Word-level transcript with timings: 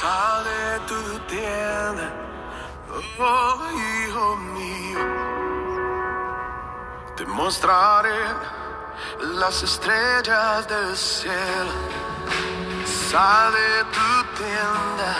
Sal 0.00 0.44
de 0.44 0.78
tu 0.86 1.18
tienda, 1.26 2.08
oh 3.18 3.58
hijo 3.84 4.36
mío. 4.54 5.00
Te 7.16 7.26
mostraré 7.26 8.20
las 9.40 9.60
estrellas 9.64 10.68
del 10.68 10.96
cielo. 10.96 11.72
Sal 13.10 13.52
de 13.52 13.84
tu 13.96 14.10
tienda, 14.40 15.12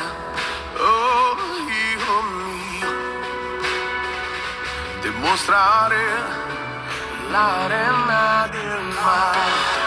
oh 0.78 1.36
hijo 1.80 2.22
mío. 2.38 2.91
Te 5.02 5.10
mostraré 5.10 6.06
la 7.33 7.64
arena 7.64 8.48
del 8.52 8.83
mar. 9.02 9.77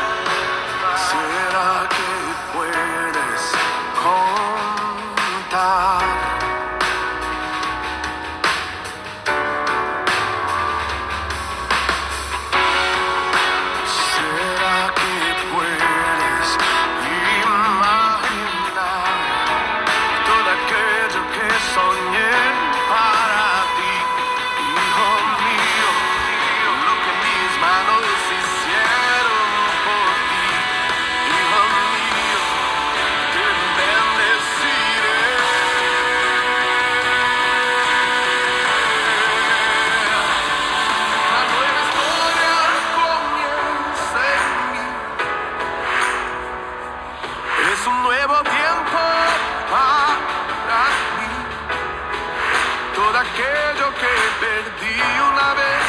Aquello 53.21 53.87
que 54.01 54.13
perdí 54.43 54.99
una 55.31 55.49
vez, 55.53 55.83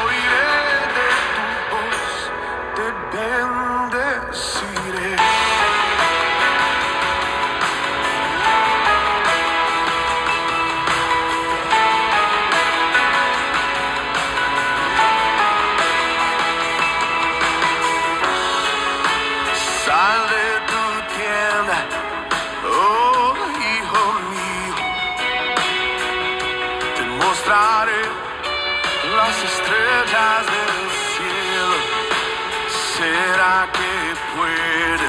oiré 0.00 0.54
de 0.96 1.08
tu 1.36 1.46
voz, 1.72 2.12
te 2.76 2.86
bendeciré. 3.12 5.10
Sal 19.84 20.20
de 20.34 20.48
tu 20.70 20.82
tienda, 21.14 21.78
las 29.16 29.36
estrellas 29.42 30.46
del 30.52 30.76
cielo. 31.14 31.78
¿Será 32.96 33.68
que 33.72 33.92
puede? 34.36 35.07